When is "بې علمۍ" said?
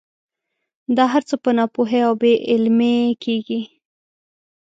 2.21-2.99